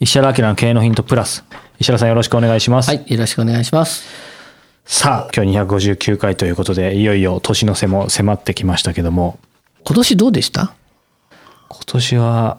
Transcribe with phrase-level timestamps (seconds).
[0.00, 1.44] 石原明の経営のヒントプラス。
[1.80, 2.88] 石原さんよろしくお願いします。
[2.88, 4.04] はい、よろしくお願いします。
[4.84, 9.40] さあ、今日259回ということで、いよいよ年の瀬も迫ってきましたけども、
[9.84, 10.72] 今年どうでした？
[11.68, 12.58] 今年は、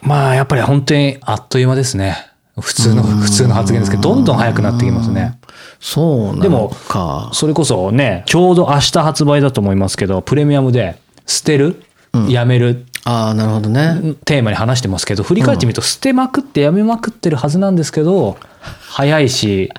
[0.00, 2.16] まあ、やっぱり本当にあっという間ですね。
[2.60, 5.40] 普通の、普通の発言ですけど、どんどん早くなってきますね。
[5.80, 7.30] そうなのでもか。
[7.32, 11.82] それこそね、ちょうど明日発売だと思いますけど、プレミアムで、捨てる、
[12.28, 12.86] やめる？
[13.04, 14.14] ああ、なるほどね。
[14.24, 19.70] テーマに話してますけど振り返ってみると捨てまくってやめまくってるはずなんですけど早いし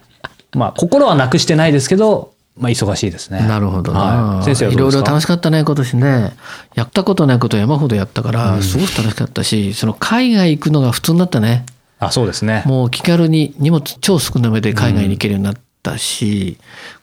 [0.54, 3.48] まあ心はなくしてないですけどまあ忙しいですね。
[3.48, 4.00] なるほどな。
[4.00, 6.34] はい、先生はいどろいろ楽しかったね、今年ね。
[6.76, 11.66] やったことないこと山ほどやったから、すごく楽しかったし、その海外行くのが普通になったね。
[12.00, 12.64] あそうですね。
[12.66, 16.58] もう気軽に荷物超少なめで海外に行けるようになったし、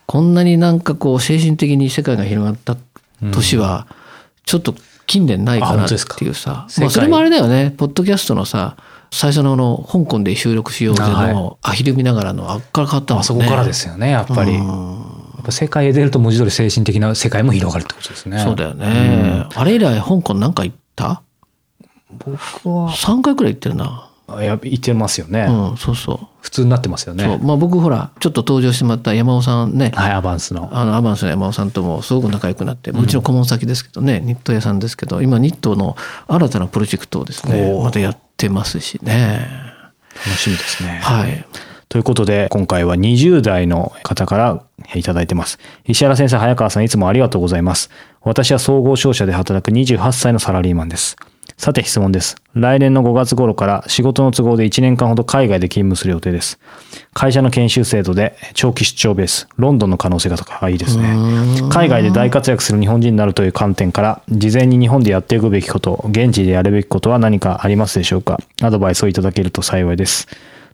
[0.06, 2.76] こんなになんかこう精神的に世界が広がった
[3.32, 3.86] 年は、
[4.44, 4.74] ちょっと
[5.08, 6.68] 近年ないかなっていうさ。
[6.78, 8.76] まあそれもあれだよね、ポッドキャストのさ、
[9.10, 13.22] 最初のあの、香港で収録しようぜのアヒル見ながらのあっから変わったもんね。
[13.22, 14.54] あそこからですよねやっぱり。
[14.54, 18.38] やっぱ世界へ出ると文字通り精神的な世界も広がるってことですね。
[18.40, 19.46] そうだよね。
[19.54, 21.22] あれ以来香港何回行った？
[22.18, 22.30] 僕
[22.68, 24.07] は ?3 回くらい行ってるな。
[24.40, 26.18] いや言ってますよね、うん、そうそう。
[26.42, 27.24] 普通になってますよね。
[27.24, 29.90] そうまあ僕ほら、ちょっと登場してもらった山尾さんね。
[29.94, 30.68] はいアバンスの。
[30.72, 35.96] あのアバンスの山尾さんともすごく仲良くなって、もちろん顧問先ですけどね、ニット屋さんですけど、今ニットの
[36.26, 39.48] 新たなプロジェクトをですねまたやってますしね。
[40.26, 41.00] 楽しみですね。
[41.02, 41.46] はい。
[41.88, 44.62] ということで、今回は20代の方から
[44.94, 45.58] いただいてます。
[45.86, 47.88] 石原先生、早川さん、いつもありがとうございます。
[48.20, 51.16] 私は総合商社で働く28歳のサラリーマンです。
[51.58, 52.36] さて質問です。
[52.54, 56.58] 来年の5月頃から仕事の都合で1年間ほど海外で勤務する予定です。
[57.12, 60.76] 会社の研修制度で長期出張ベース、ロンドンの可能性が高い。
[60.76, 61.16] いですね。
[61.70, 68.38] 海外で大活躍する日本人になるという観点から、事前に日本でやっていくべきこと、現地でやるべきことは何かありますでしょうか？
[68.62, 70.28] アドバイスをいただけると幸いです。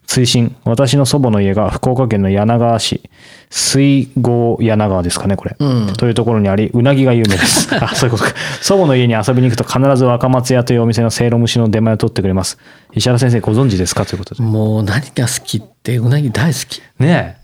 [0.06, 3.02] 追伸私の祖母の家が福岡県の柳川市。
[3.50, 5.56] 水郷柳川ですかねこれ、
[5.96, 7.68] というところにありうなぎが有名です。
[7.82, 8.34] あそういうことか。
[8.60, 12.58] 祖母の家に遊びに行くと必ず若松屋というお店のせいろ蒸しの出前を取ってくれます。
[12.94, 14.06] 石原先生ご存知ですか？
[14.06, 14.42] ということで。
[14.42, 16.82] もう何が好きって、うなぎ大好き。
[16.98, 17.36] ね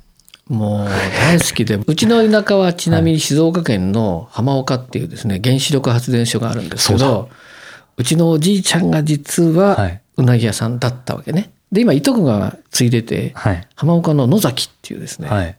[0.48, 0.88] もう
[1.28, 7.28] 大好きで、うちの田舎はちなみに静岡県の浜岡っていうですね、原子力発電所があるんですけど、
[7.97, 10.00] うちのおじいちゃんが実ははい。
[10.16, 11.50] うなぎ屋さんだったわけね。
[11.72, 13.69] で、今、いとこが継いでてえ、はい。
[13.76, 15.56] 浜岡の野崎っていうですね、はい。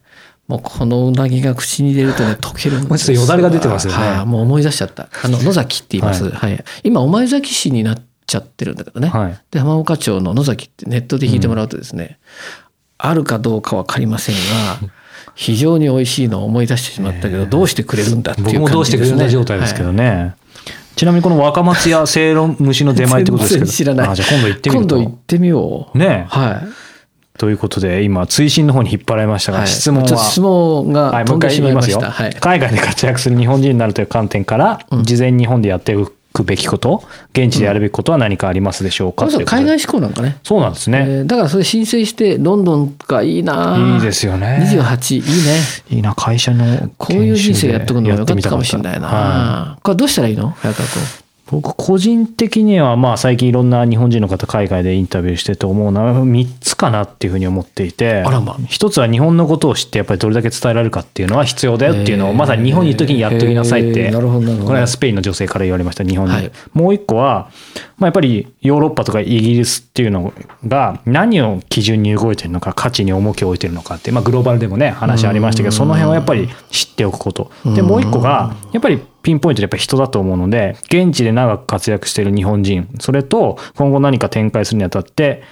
[0.48, 3.98] もうこのうなぎが口に入れるとね、 溶けるんですもうちょっとよだれが出てますよね。
[3.98, 5.08] はい、もう思い出しちゃった。
[5.22, 6.28] あの、野崎って言います。
[6.28, 6.64] はい。
[6.84, 9.08] 今、御前崎市になっちゃってるんだけどね。
[9.08, 9.40] はい。
[9.50, 12.18] で、浜岡町の野崎ってネットで引いてもらうとですね、
[12.98, 14.40] あるかどうかわかりませんが、
[15.34, 20.34] 非常に美味しいのを思い出してしまったけど、どうしてくれるんだっていう僕感じもどうしてくれるんだ状態ですけどね、
[20.94, 24.08] ちなみにこの若松屋せいろ蒸しの出前ってことですけど知らない。
[24.08, 25.98] あじゃあ今度行ってみると今度行ってみよう。
[25.98, 26.68] ねえはい。
[27.38, 30.18] ということで今追伸の方に引っ張られましたが、はい質問は？
[30.18, 32.24] 質問がはい、もう一回飛んでし言いますよ、まいました。
[32.24, 32.34] はい。
[32.34, 36.14] 海外で活躍する日本人になるという観点から、事前に日本でやっていく
[36.44, 39.44] べきこと現地でやるべきことは何かありますでしょうか、うことで。
[39.44, 40.38] 人海外志向なんかね。
[40.42, 43.94] そうなんですね、えーだからそれ申請してロンドンとかいいな。
[43.96, 44.66] いいですよね。
[44.70, 45.26] 28いいね。
[45.90, 48.94] いいな会社のこういう人生やっとくのもよかったかもしれいな。
[48.94, 50.50] いな、はこれどうしたらいいの？
[50.50, 51.21] 早川君
[51.52, 58.56] 僕個人的にはまあ最近いろんな日本人の方海外でインタビューしてて思うのは3つかなっていうふうに思っていてあらま。
[58.68, 66.50] 一つは日本のことを知ってやっぱりどれだけ伝えられるかっていうのは必要だよっていうのをまさに日本にいる時にやっときなさいってこれはスペインの女性から言われました日本に、はい。
[66.72, 67.50] もう一個は、
[67.98, 70.32] まあ、やっぱりヨーロッパとかイギリスっていうの
[70.66, 77.50] が何を基準に動いてるのか価値に重きを置いてるのかって、まあ、グローバルでもね話ありましたけどその辺はやっぱり知っておくこと。
[77.74, 85.42] でもう一個がやっぱりピンポイントでやっぱ人だと思うので現地で長く活躍している日本人それと今後何か展開するにあたって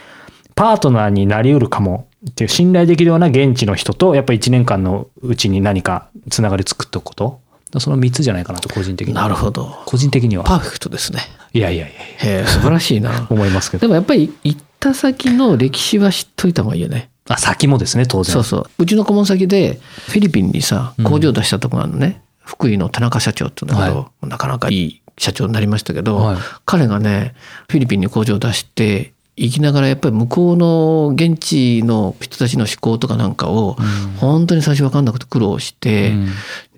[0.55, 7.41] パートナーになり得るかもっていう信頼できるような現地の人と、やっぱ1年間のうちに何かつながり作っておくこと？
[7.79, 9.23] その3つじゃないかなと、個人的には。
[9.23, 9.75] なるほど。
[9.87, 10.45] 個人的には。
[10.45, 11.21] パーフェクトですね。
[11.55, 11.97] いやいやいや
[12.37, 13.27] いへえ、素晴らしいなや。
[13.31, 13.89] 思いますけでど。
[13.89, 17.09] もやっぱり行った先の歴史は知っといた方がいいよね。
[17.27, 18.33] あ、先もですね、当然。
[18.35, 18.65] そうそう。
[18.79, 22.21] うちの顧問先で、フィリピンにさ、工場出したとこがあるのね。
[22.51, 26.37] 福井の田中社長って言うんだけど、なかなかいい社長になりましたけど、はい。
[26.67, 27.35] 彼がね、
[27.69, 33.77] フィリピンに工場を出して、行きながらやっぱり向こうの現地の人たちの思考とかなんかを、
[34.17, 36.29] 本当に最初分かんなくて苦労して、うん。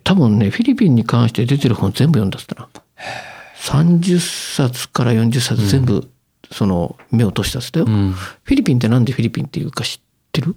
[0.05, 2.69] 多分ね、フィリピンに関して出てる本全部読んだっつったな。
[3.63, 6.07] 30冊から40冊全部、
[6.51, 7.87] その、目を通したっつったよ。
[7.89, 8.13] うん。
[8.13, 10.01] フィリピンってなんでフィリピンっていうか知っ
[10.33, 10.55] てる？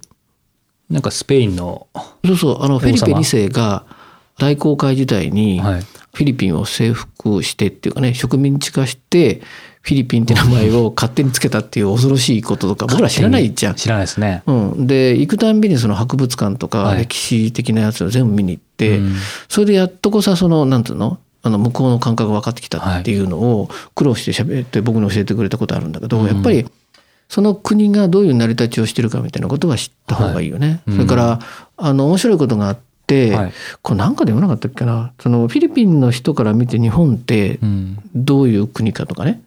[0.90, 1.88] なんかスペインの、
[2.24, 3.84] そうそう、あの、フィリペ2世が
[4.38, 5.82] 大航海時代に、はい。
[5.82, 9.42] フィリピンを征服してっていうかね、植民地化して、
[9.82, 13.74] フィリピンって名前を勝手につけたっていう恐ろしいこととか、僕ら知らないじゃん。
[13.74, 14.42] 知らないですね。
[14.46, 14.86] うん。
[14.86, 17.00] で、行くたんびにその博物館とかはい。
[17.00, 19.14] 歴史的なやつを全部見に行って、うん。
[19.48, 21.18] それでやっとこさ、その、なんていうの？
[21.42, 26.66] あの、向こうの感覚が分かってきたっていうのを苦労して喋って僕に教えてくれたことあるんだけど、やっぱり、
[27.28, 30.80] その国がどういう成り立ちをしてるかみたいなことは知った方がいいよね。
[30.86, 30.96] はい。
[30.96, 31.40] それから、
[31.76, 35.12] あの、面白いことがあって、はいこれなんかで読まなかったっけな？
[35.20, 37.98] その、フィリピンの人から見て日本ってうん。
[38.14, 39.42] どういう国かとかね。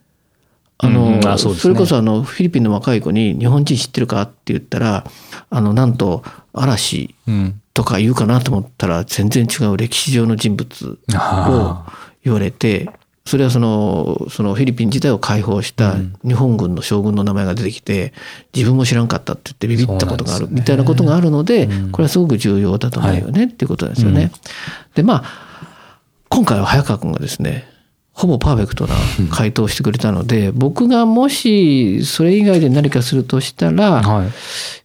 [0.78, 5.04] あうんの、うんあそねそれこそあの、フィリピンの若い子に日本人知ってるかって言ったら、
[5.50, 6.24] あの、なんと、
[6.54, 7.60] 嵐うん。
[7.74, 11.92] とか言うかなと思ったら、全然違う歴史上の人物をあ
[12.24, 12.90] 言われて、
[13.30, 15.94] それはその、そのフィリピン自体を解放した
[16.26, 18.12] 日本軍の将軍の名前が出てきて、
[18.52, 24.32] 自分も知らんかったって言ってビビったことがある、みたいなことがあるので、これはすごく重要だと思うよね、っていうことなんですよね。
[24.96, 25.24] で、まあ、
[26.28, 27.68] 今回は早川君がですね、
[28.12, 28.96] ほぼパーフェクトな
[29.30, 34.30] 回答をしてくれたので、僕がもしそれ以外で何かするとしたら、はい。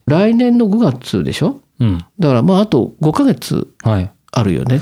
[0.06, 1.62] 来年の5月でしょ？
[1.80, 1.98] うん。
[2.20, 4.12] だからまああと5ヶ月はい。
[4.32, 4.82] あるよね。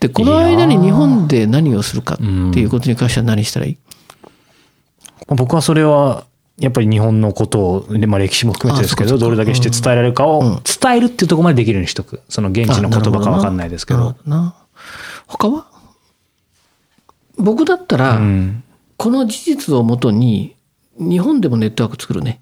[0.00, 2.22] で、この間に日本で何をするかって
[2.60, 3.78] いうことに関しては何したらいい、
[5.28, 6.24] 僕はそれは、
[6.58, 12.22] やっぱり日本のことを、でまあ歴史も含めてですけど、どれだけして伝えられるかを、うん伝えるっていうところまでできるようにしとく。
[12.28, 14.16] その現地の言葉かわかんないですけど。
[14.26, 14.54] な。
[15.26, 15.66] 他は？
[17.36, 18.64] 僕だったら、うん。
[18.96, 20.56] この事実をもとに、
[20.98, 22.40] 日本でもネットワーク作るね。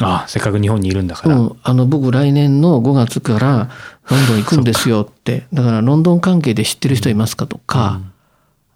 [0.00, 1.36] ああ、せっかく日本にいるんだから。
[1.36, 1.56] うん。
[1.62, 3.70] あの、僕来年の5月から
[4.10, 5.46] ロンドン行くんですよって。
[5.52, 8.00] だからロンドン関係で知ってる人いますかとか、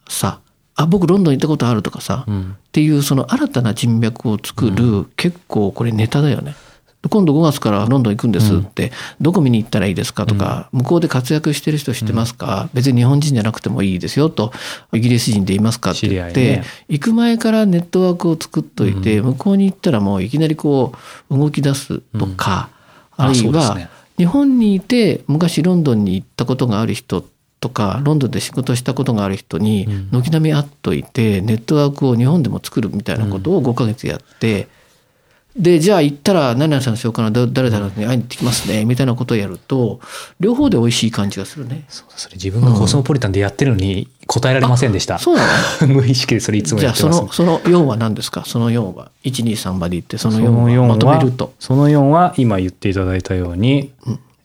[0.08, 0.40] さ、
[0.76, 6.54] あ、僕ロンドン行ったことあるとかさ、んっていうその新たな人脈を作る、結構これネタだよね。
[7.08, 14.52] 今度5月からロンドン行くんですって、どこ見に行ったらいいですかとか、向こうで活躍してる人知ってますか、別に日本人じゃなくてもいいですよと、
[14.92, 20.92] イギリス人でいますかって言って、行く前からネットワークを作っといて、向こうに行ったらもういきなりこ
[21.30, 22.70] う動き出すとか、
[23.18, 23.24] うん。
[23.24, 27.24] ああるいは日本にいて昔ロンドンに行ったことがある人
[27.60, 34.68] とかロンドンで仕事したことがある人に軒並み会っといてネットワークを日本でも作るみたいなことを5ヶ月やって、
[35.58, 40.00] でじゃあ行ったら何々さんの紹介の誰々に会いに行ってきますねみたいなことをやると
[40.38, 41.84] 両方で美味しい感じがするね。
[41.88, 45.18] そうだそれ自分がコスモポリタンでやってるのに答えられませんでした。
[45.18, 45.42] そうな
[45.82, 45.88] の？
[45.94, 47.42] 無意識でそれいつもじゃあそやってます。
[47.42, 48.44] のその4は何ですか？
[48.46, 51.52] その4は123まで行ってその4その4はまとめはると。
[51.58, 53.90] その4は今言っていただいたように、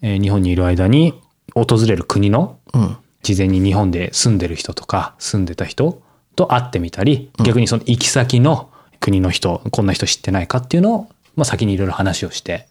[0.02, 1.14] えー日本にいる間に
[1.54, 6.02] 訪れる国のうん事前に日本で住んでる人とか住んでた人
[6.36, 8.68] と会ってみたり、逆にその行き先の
[9.04, 12.68] 国の人こんな人知ってないかっていうのを、まあ、先にいろいろ話をして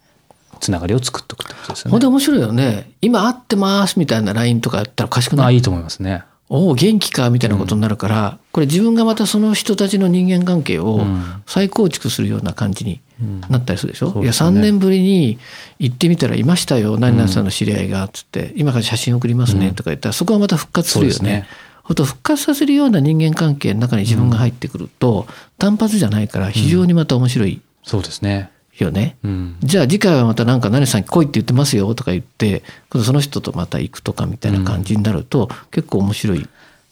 [0.61, 1.91] つながりを作っておくってことですよね。
[1.91, 2.91] ほんで面白いよね。
[3.03, 5.47] 今会ってますみたいな LINE とかやったらおかしくない？
[5.47, 6.25] あいいと思いますね。
[6.49, 11.43] おお元気かみたいなことになるから、これ自分がまたその人たちの人間関係をん。
[11.47, 13.01] 再構築するような感じに
[13.49, 14.49] なったりするでしょ、いやそうですね。
[14.49, 15.39] 3年ぶりに
[15.79, 16.99] 行ってみたらいましたよ。
[16.99, 21.17] 何々さんの知り合いがつって、今から写真送りますねとか言ったらそこはまた復活するよね。
[21.17, 21.47] そうで
[21.85, 21.89] すね。
[21.89, 25.27] ほんと復活させるような人間関係の中に自分が入ってくると、
[25.59, 28.51] 単発じゃないから非常にまた面白いそうですね。
[28.79, 29.17] よね。
[29.23, 29.57] うん。
[29.61, 32.63] じゃあ次回はまたなんか何さん来いって言ってますよとか言って
[33.05, 36.49] その人とまた行くとかみたいな感じになると、結構面白い。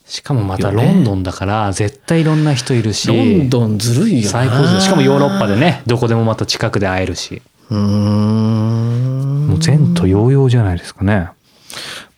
[0.07, 3.07] しかもまたロンドンだから絶対いろんな人いるし。
[3.09, 4.29] ロンドンずるいよな。
[4.31, 7.41] 最高ですよしかもヨーロッパでね、どこでもまた近くで会えるし。
[7.71, 9.47] うーん。
[9.49, 11.29] もう前途洋々じゃないですかね。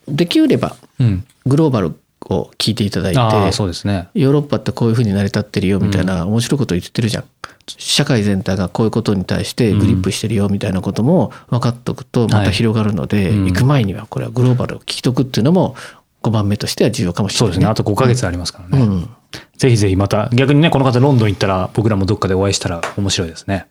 [0.09, 1.25] できればうん。
[1.45, 1.95] グローバル
[2.31, 4.09] を聞いていただいて、そうですね。
[4.15, 7.25] ヨーロッパってこういうふうに成り立ってるよみたいな面白いこと言ってるじゃん。
[7.67, 15.77] 社会全体がこういうことに対してグリップしてるよみたいなことも分かっとくとまた広がるので、うん行く前にはこれはグローバルを聞きとくっていうのも
[16.23, 17.67] 5番目としては重要かもしれない、そうですね。
[17.67, 18.85] あと5ヶ月ありますからね。
[18.85, 19.09] うん。
[19.57, 23.67] ぜひぜひまた、逆にね、この方ロンドン行ったら、僕らもどっかでお会いしたら面白いですね。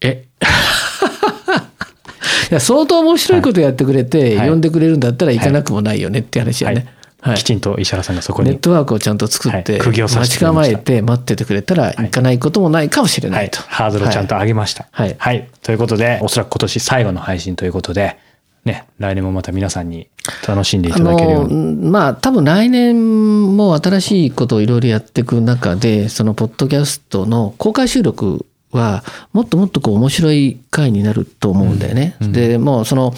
[0.00, 0.26] え？
[2.50, 6.76] や相当面白いことやってくれて、はい呼んでくれるんだったら行かなくもないよねって話やね。
[6.76, 6.88] はい
[7.36, 8.50] きちんと石原さんがそこに。
[8.50, 13.60] ネットワークをちゃんと作って、はい釘を刺待ちしてくれました構えて待っててくれたら行かないこともないかもしれはないいと。
[13.62, 14.88] ハードルをちゃんと上げました。
[14.90, 18.16] はいということで、おそらく今年最後の配信ということで、
[18.64, 20.08] ね、来年もまた皆さんに
[20.46, 21.90] 楽しんでいあただけるよのうに。
[21.90, 32.16] まあ多分来年も新しいことをいろいろやっていく中でそのポッドキャストの公開収録はもっともっとこう面白い回になると思うんだよね。
[32.20, 33.12] でもうその、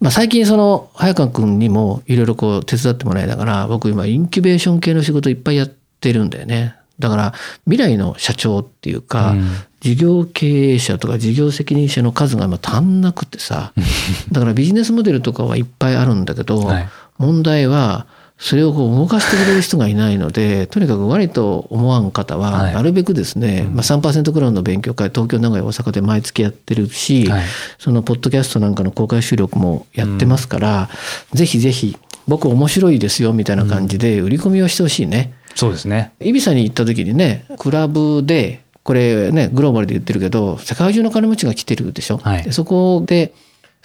[0.00, 6.76] まあ、最近その早川君にもいろいろこう手伝ってもらいながら僕今インキュベーション系の仕事いっぱいやってるんだよね。
[6.98, 7.34] だから
[7.64, 9.48] 未来の社長っていうか、うん。
[9.80, 13.72] 事業経営者とか事業責任者の数が今足んなくてさ。
[14.30, 16.88] だからビジネスモデルとかはいっぱいあるんだけど、はい。
[17.18, 18.06] 問題は
[18.38, 22.74] それをこう動かしてくれる人がいないのでとにかく割と思わん方ははい。
[22.74, 27.44] なるべくですね、まあ、3%クラウンの勉強会東京名古屋大阪で毎月やってるし、はい。
[27.78, 30.90] そのポッドキャストなんかの公開収録もやってますから、
[31.32, 31.96] ぜひぜひ
[32.26, 35.34] 僕面白いですよみたいな感じで売り込みをしてほしいね。
[35.54, 36.12] そうですね。
[36.20, 42.42] イビサに行った時にねクラブでこれねグローバルで言ってるけど世界中の金持ちが来てるでしょ、はい。
[42.42, 43.32] でそこで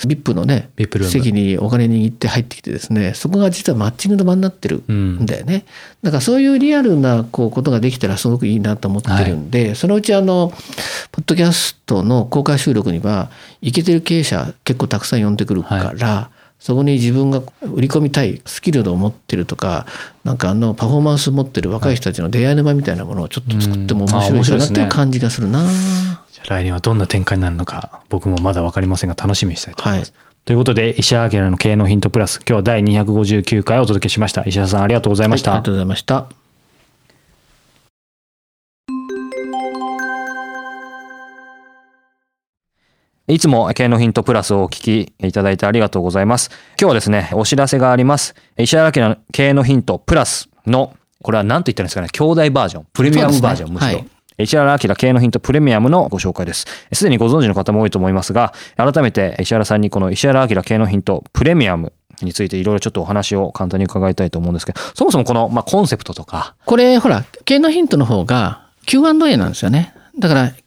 [0.05, 0.69] VIP のね
[1.09, 5.65] 席にお金握って入ってきてですねそこが実はマッチングの場になってるんだよね、
[6.03, 10.49] だからそういうリアルなこうことができたらすごくいいなと思ってるんで、そのうちあの
[11.11, 19.85] ポッドキャストの公開収録にはイケてる経営者結構たくさん呼んでくるから、そこに自分が売り込みたいスキルを持ってるとか
[20.23, 25.67] なんかあのパフォーマンス持ってる若い人たちの出会いの場みたいなものをちょっと作っても面白いかなっていう感じがするな。
[26.47, 30.11] 来年はどんな展開になるのか、僕もまだわかりませんが楽しみにしたいと思います。
[30.11, 34.45] はいということで、石原明の経営のヒントプラス、今日は第259回をお届けしました。
[34.45, 35.51] 石原さんありがとうございました。
[35.51, 36.47] はいありがとうございました。
[43.27, 46.49] いつも経営のヒントプラスをお聞きいただいてありがとうございます。
[46.49, 48.33] 今日はですね、お知らせがあります。
[48.57, 53.97] 石原明の経営のヒントプラスの、これは何と言ったんですかね、兄弟バージョン、プレミアムバージョン、むしろ。
[53.97, 54.07] はい
[54.39, 56.65] 石原明経営のヒントプレミアムのご紹介です。
[56.93, 61.91] すでにご存知の方も多いと思いますが、改めて石原さんにこの石原明経営のヒントプレミアム
[62.21, 69.93] についていろいろちょっとお話を簡単に伺いたいと思うんですけど、そもそもこの、まあ、コンセプトとか、これほら経営のヒントの方が Q&A なんですよね。
[70.19, 70.51] だから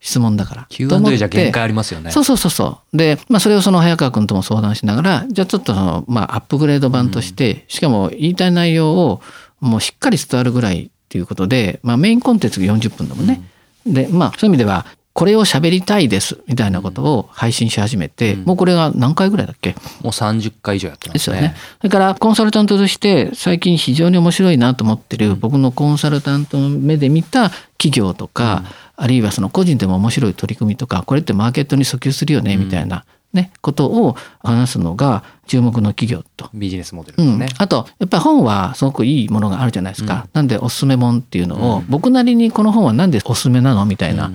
[0.00, 0.66] 質問だから。
[0.88, 1.52] と思って。
[1.60, 2.10] ありますよね。
[2.10, 2.96] そうそうそうそう。
[2.96, 9.20] で、まあそれをその早川君とも相談しながら、じゃあちょっとその、まあアップグレード版として、しかも言いたい内容を
[9.60, 13.42] もうしっかり伝わるぐらいっていうことで、まあメインコンテンツが40分だもんね。
[13.86, 19.74] で、まあそういう意味では、これを喋りたいですみたいなことを配信し始めて、もうこれが何回ぐらいだっけ？
[20.00, 21.56] もう30回以上やってですよね。
[21.78, 28.62] それからコンサルタントとして最近非常に面白いなと思ってる僕のコンサルタントの目で見た企業とか、
[29.00, 36.50] あるいはその個人でも面白い取り組みとかこれってマーケットに訴求するよねみたいな、ね、ことを話すのが注目の企業と。
[36.52, 40.26] ビジネスモデルうん、あとやっぱり本はすごくいいものがあるじゃないですか。
[40.32, 44.32] なんでおすすめ本っていうのを、僕なりにこの本はなんでおすすめなのみたいな。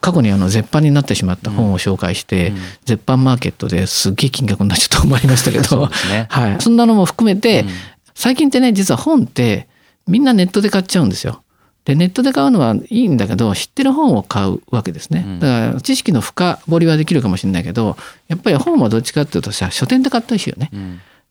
[0.00, 2.52] 過去にあの絶版になってしまった本を紹介して、
[2.84, 6.26] 絶版マーケットですっげえ金額になっちゃったと思いましたけど、 ね。
[6.30, 7.64] はい、そんなのも含めて、
[8.14, 9.68] 最近ってね実は本って
[10.06, 11.42] みんなネットで買っちゃうんですよ。
[11.86, 15.38] でネットで買うのはいいんだけど知ってる本を買うわけですね。
[15.40, 17.96] だから知識の深掘りはできるかもしれないけど
[18.28, 20.70] やっぱり本はどっちかっていうとさ書店で買ったりしよね。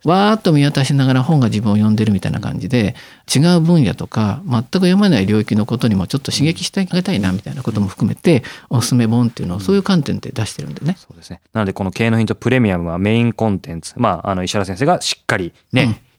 [0.06, 2.96] わーっと見渡しながら本が自分を読んでるみたいな感じで
[3.34, 10.96] 違う分野とか全く読まない領域のことにもちょっと刺激してあげたいなみたいなことも含めておすすめ本っていうのをそういう観点で出してるんでね。
[10.98, 11.42] そうですね。
[11.54, 13.94] なので、この経営のヒントプレミアムはメインコンテンツ。
[13.98, 16.02] まあ、あの、石原先生がしっかりね、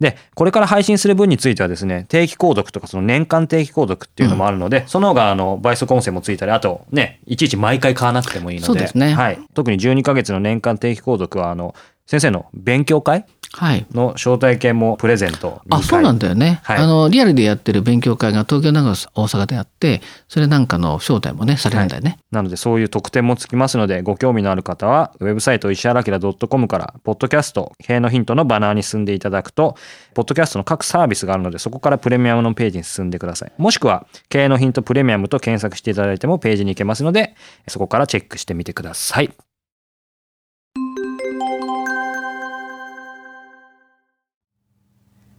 [0.00, 9.38] で、これから配信する分についてはですね、定期購読とかその年間定期購読っていうのもあるので、その方があの倍速音声もついたり、あとね、いちいち毎回買わなくてもいいので、そうですねはい。
[9.54, 11.74] 特に12ヶ月の年間定期購読はあの、
[12.06, 13.26] 先生の勉強会はい。
[13.92, 15.62] の招待券もプレゼント。
[15.70, 16.24] あ、そうなんだ。
[16.24, 16.60] だよね。
[16.64, 22.18] はいあの、リアルでやってる勉強会が東京、長野、大阪であって、それなんかの招待もね、されるんだよね。
[22.30, 29.76] なのでそういう特典もつきますので、ご興味のある方は、ウェブサイト石原明 .com から、ポッドキャスト、経営のヒントのバナーに進んでいただくと、
[30.14, 33.52] ポッドキャストの各サービスがあるので、そこからプレミアムのページに進んでください。
[33.58, 37.34] もしくは、経営のヒントプレミアムと検索していただいてもページに行けますので、
[37.68, 39.30] そこからチェックしてみてください。